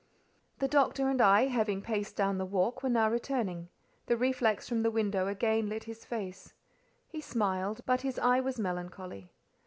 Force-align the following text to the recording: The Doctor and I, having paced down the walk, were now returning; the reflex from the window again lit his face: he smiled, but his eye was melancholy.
The 0.57 0.67
Doctor 0.67 1.09
and 1.09 1.21
I, 1.21 1.43
having 1.45 1.79
paced 1.83 2.15
down 2.15 2.39
the 2.39 2.45
walk, 2.47 2.81
were 2.81 2.89
now 2.89 3.07
returning; 3.07 3.69
the 4.07 4.17
reflex 4.17 4.67
from 4.67 4.81
the 4.81 4.89
window 4.89 5.27
again 5.27 5.69
lit 5.69 5.83
his 5.83 6.05
face: 6.05 6.53
he 7.07 7.21
smiled, 7.21 7.81
but 7.85 8.01
his 8.01 8.17
eye 8.17 8.39
was 8.39 8.57
melancholy. 8.59 9.29